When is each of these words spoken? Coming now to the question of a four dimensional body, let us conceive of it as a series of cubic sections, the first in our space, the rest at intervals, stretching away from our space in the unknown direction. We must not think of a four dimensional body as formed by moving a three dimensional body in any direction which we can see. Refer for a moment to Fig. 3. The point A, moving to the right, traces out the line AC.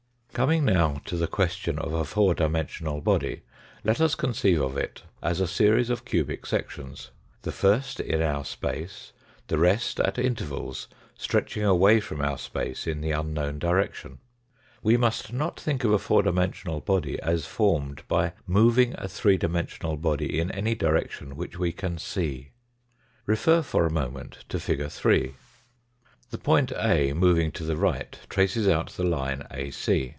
Coming 0.33 0.63
now 0.63 1.01
to 1.05 1.17
the 1.17 1.27
question 1.27 1.77
of 1.77 1.91
a 1.91 2.05
four 2.05 2.33
dimensional 2.33 3.01
body, 3.01 3.41
let 3.83 3.99
us 3.99 4.15
conceive 4.15 4.61
of 4.61 4.77
it 4.77 5.03
as 5.21 5.41
a 5.41 5.45
series 5.47 5.89
of 5.89 6.05
cubic 6.05 6.45
sections, 6.45 7.11
the 7.41 7.51
first 7.51 7.99
in 7.99 8.21
our 8.21 8.45
space, 8.45 9.11
the 9.47 9.57
rest 9.57 9.99
at 9.99 10.17
intervals, 10.17 10.87
stretching 11.17 11.63
away 11.65 11.99
from 11.99 12.21
our 12.21 12.37
space 12.37 12.87
in 12.87 13.01
the 13.01 13.11
unknown 13.11 13.59
direction. 13.59 14.19
We 14.81 14.95
must 14.95 15.33
not 15.33 15.59
think 15.59 15.83
of 15.83 15.91
a 15.91 15.99
four 15.99 16.23
dimensional 16.23 16.79
body 16.79 17.21
as 17.21 17.45
formed 17.45 18.03
by 18.07 18.31
moving 18.47 18.95
a 18.97 19.09
three 19.09 19.37
dimensional 19.37 19.97
body 19.97 20.39
in 20.39 20.49
any 20.51 20.75
direction 20.75 21.35
which 21.35 21.59
we 21.59 21.73
can 21.73 21.97
see. 21.97 22.51
Refer 23.25 23.61
for 23.61 23.85
a 23.85 23.91
moment 23.93 24.45
to 24.47 24.61
Fig. 24.61 24.89
3. 24.89 25.33
The 26.29 26.37
point 26.37 26.71
A, 26.77 27.11
moving 27.11 27.51
to 27.51 27.63
the 27.65 27.75
right, 27.77 28.17
traces 28.29 28.65
out 28.67 28.91
the 28.91 29.03
line 29.03 29.45
AC. 29.51 30.09